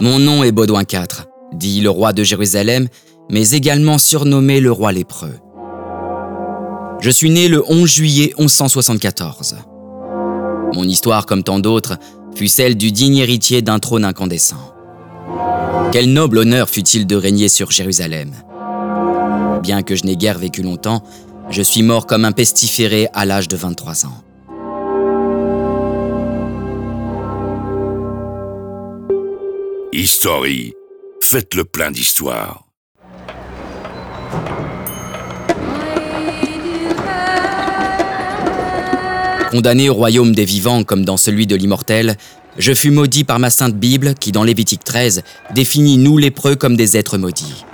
[0.00, 2.88] Mon nom est Baudouin IV, dit le roi de Jérusalem,
[3.28, 5.34] mais également surnommé le roi lépreux.
[7.00, 9.56] Je suis né le 11 juillet 1174.
[10.74, 11.98] Mon histoire, comme tant d'autres,
[12.34, 14.74] fut celle du digne héritier d'un trône incandescent.
[15.92, 18.32] Quel noble honneur fut-il de régner sur Jérusalem?
[19.62, 21.02] Bien que je n'ai guère vécu longtemps,
[21.50, 24.22] je suis mort comme un pestiféré à l'âge de 23 ans.
[29.92, 30.72] History.
[31.20, 32.64] Faites le plein d'histoire.
[39.50, 42.16] Condamné au royaume des vivants comme dans celui de l'immortel,
[42.56, 45.24] je fus maudit par ma sainte Bible qui, dans Lévitique 13,
[45.56, 47.64] définit nous lépreux comme des êtres maudits.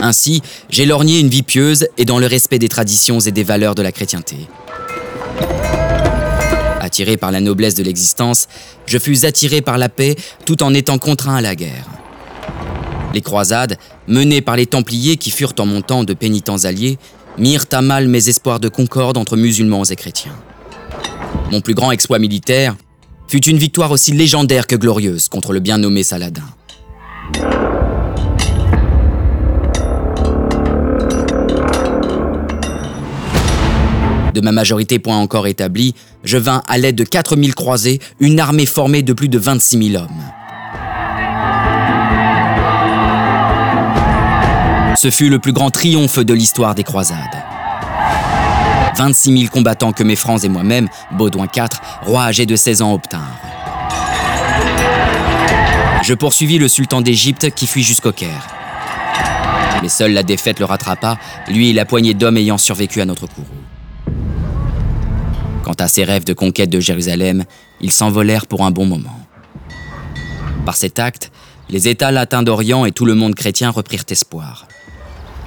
[0.00, 0.40] Ainsi,
[0.70, 3.82] j'ai lorgné une vie pieuse et dans le respect des traditions et des valeurs de
[3.82, 4.48] la chrétienté.
[7.00, 8.46] Attiré par la noblesse de l'existence,
[8.84, 11.86] je fus attiré par la paix tout en étant contraint à la guerre.
[13.14, 16.98] Les croisades, menées par les Templiers qui furent en mon temps de pénitents alliés,
[17.38, 20.36] mirent à mal mes espoirs de concorde entre musulmans et chrétiens.
[21.50, 22.76] Mon plus grand exploit militaire
[23.28, 26.44] fut une victoire aussi légendaire que glorieuse contre le bien nommé Saladin.
[34.40, 38.64] De ma majorité point encore établie, je vins à l'aide de 4000 croisés, une armée
[38.64, 40.08] formée de plus de 26 000 hommes.
[44.96, 47.18] Ce fut le plus grand triomphe de l'histoire des croisades.
[48.96, 51.68] 26 000 combattants que mes francs et moi-même, Baudouin IV,
[52.06, 53.38] roi âgé de 16 ans, obtinrent.
[56.02, 58.46] Je poursuivis le sultan d'Égypte qui fuit jusqu'au Caire.
[59.82, 63.26] Mais seule la défaite le rattrapa, lui et la poignée d'hommes ayant survécu à notre
[63.26, 63.46] courroux.
[65.70, 67.44] Quant à ses rêves de conquête de Jérusalem,
[67.80, 69.16] ils s'envolèrent pour un bon moment.
[70.66, 71.30] Par cet acte,
[71.68, 74.66] les États latins d'Orient et tout le monde chrétien reprirent espoir.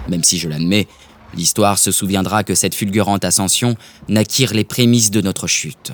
[0.08, 0.88] Même si je l'admets,
[1.36, 3.76] l'histoire se souviendra que cette fulgurante ascension
[4.08, 5.92] naquirent les prémices de notre chute.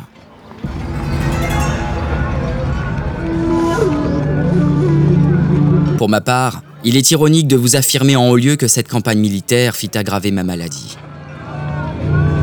[5.97, 9.21] Pour ma part, il est ironique de vous affirmer en haut lieu que cette campagne
[9.21, 10.97] militaire fit aggraver ma maladie.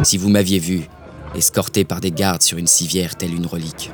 [0.02, 0.88] Si vous m'aviez vu,
[1.36, 3.90] escorté par des gardes sur une civière telle une relique.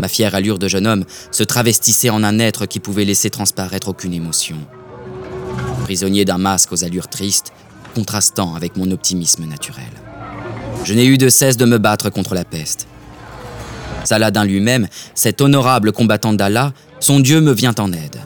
[0.00, 3.88] Ma fière allure de jeune homme se travestissait en un être qui pouvait laisser transparaître
[3.88, 4.56] aucune émotion.
[5.84, 7.52] Prisonnier d'un masque aux allures tristes,
[7.94, 9.90] contrastant avec mon optimisme naturel.
[10.84, 12.86] Je n'ai eu de cesse de me battre contre la peste.
[14.04, 18.20] Saladin lui-même, cet honorable combattant d'Allah, son Dieu me vient en aide.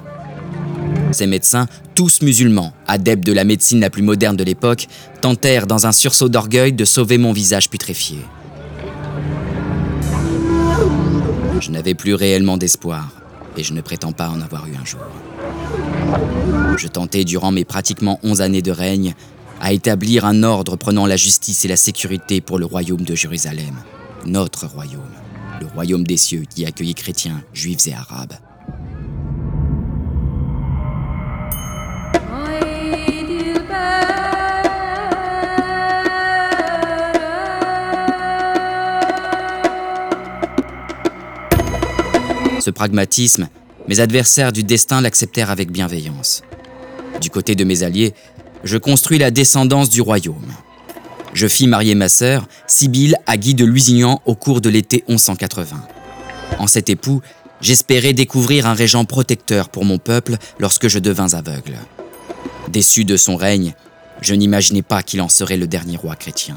[1.15, 4.89] Ces médecins, tous musulmans, adeptes de la médecine la plus moderne de l'époque,
[5.21, 8.19] tentèrent dans un sursaut d'orgueil de sauver mon visage putréfié.
[11.61, 13.11] Je n'avais plus réellement d'espoir,
[13.57, 15.01] et je ne prétends pas en avoir eu un jour.
[16.77, 19.15] Je tentais durant mes pratiquement onze années de règne
[19.61, 23.77] à établir un ordre prenant la justice et la sécurité pour le royaume de Jérusalem,
[24.27, 25.03] notre royaume,
[25.61, 28.35] le royaume des cieux qui accueillait chrétiens, juifs et arabes.
[42.65, 43.51] Ce pragmatisme,
[43.89, 46.41] mes adversaires du destin l'acceptèrent avec bienveillance.
[47.21, 48.15] Du côté de mes alliés,
[48.63, 50.51] je construis la descendance du royaume.
[51.35, 55.77] Je fis marier ma sœur, Sibylle, à Guy de Lusignan au cours de l'été 1180.
[56.59, 57.21] En cet époux,
[57.61, 61.77] j'espérais découvrir un régent protecteur pour mon peuple lorsque je devins aveugle.
[62.69, 63.75] Déçu de son règne,
[64.23, 66.57] je n'imaginais pas qu'il en serait le dernier roi chrétien.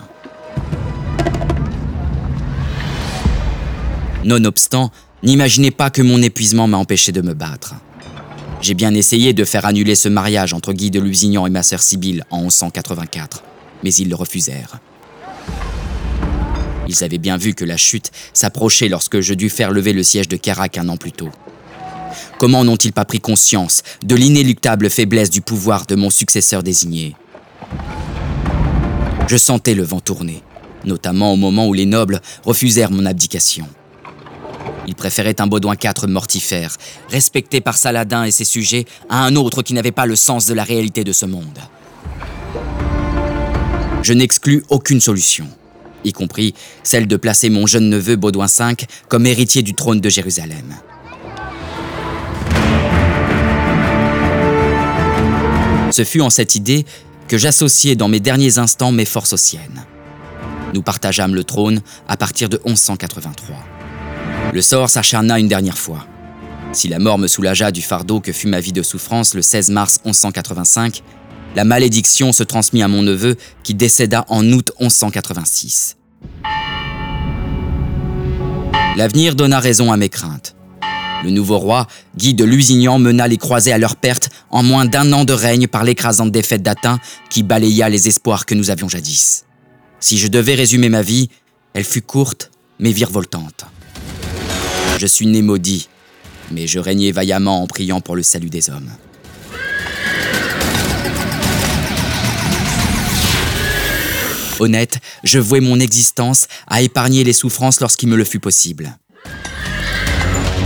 [4.24, 4.92] Nonobstant,
[5.24, 7.74] N'imaginez pas que mon épuisement m'a empêché de me battre.
[8.62, 11.82] J'ai bien essayé de faire annuler ce mariage entre Guy de Lusignan et ma sœur
[11.82, 13.44] Sibylle en 1184,
[13.84, 14.80] mais ils le refusèrent.
[16.88, 20.28] Ils avaient bien vu que la chute s'approchait lorsque je dus faire lever le siège
[20.28, 21.30] de Carac un an plus tôt.
[22.38, 27.16] Comment n'ont-ils pas pris conscience de l'inéluctable faiblesse du pouvoir de mon successeur désigné?
[29.28, 30.44] Je sentais le vent tourner,
[30.86, 33.68] notamment au moment où les nobles refusèrent mon abdication.
[34.88, 36.78] Il préférait un Baudouin IV mortifère,
[37.10, 40.54] respecté par Saladin et ses sujets, à un autre qui n'avait pas le sens de
[40.54, 41.60] la réalité de ce monde.
[44.02, 45.48] Je n'exclus aucune solution,
[46.06, 46.54] y compris
[46.84, 48.76] celle de placer mon jeune neveu Baudouin V
[49.10, 50.78] comme héritier du trône de Jérusalem.
[55.92, 56.86] Ce fut en cette idée
[57.28, 59.86] que j'associai dans mes derniers instants mes forces aux siennes.
[60.74, 63.77] Nous partageâmes le trône à partir de 1183.
[64.54, 66.06] Le sort s'acharna une dernière fois.
[66.74, 69.70] Si la mort me soulagea du fardeau que fut ma vie de souffrance le 16
[69.72, 71.04] mars 1185,
[71.56, 75.98] la malédiction se transmit à mon neveu qui décéda en août 1186.
[78.96, 80.56] L'avenir donna raison à mes craintes.
[81.24, 85.12] Le nouveau roi, Guy de Lusignan, mena les croisés à leur perte en moins d'un
[85.14, 89.46] an de règne par l'écrasante défaite d'Atin qui balaya les espoirs que nous avions jadis.
[90.00, 91.30] Si je devais résumer ma vie,
[91.74, 93.66] elle fut courte mais virevoltante.
[94.98, 95.90] Je suis né maudit,
[96.52, 98.90] mais je régnais vaillamment en priant pour le salut des hommes.
[104.60, 108.98] Honnête, je vouais mon existence à épargner les souffrances lorsqu'il me le fut possible.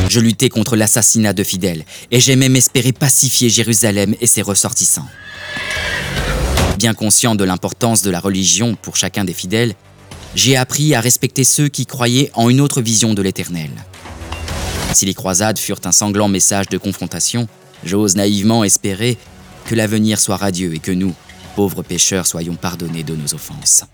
[0.07, 5.07] Je luttais contre l'assassinat de fidèles et j'ai même espéré pacifier Jérusalem et ses ressortissants.
[6.77, 9.75] Bien conscient de l'importance de la religion pour chacun des fidèles,
[10.35, 13.71] j'ai appris à respecter ceux qui croyaient en une autre vision de l'Éternel.
[14.93, 17.47] Si les croisades furent un sanglant message de confrontation,
[17.83, 19.17] j'ose naïvement espérer
[19.65, 21.13] que l'avenir soit radieux et que nous,
[21.55, 23.85] pauvres pécheurs, soyons pardonnés de nos offenses.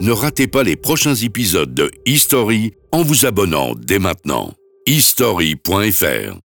[0.00, 4.54] Ne ratez pas les prochains épisodes de History en vous abonnant dès maintenant.
[4.86, 6.47] history.fr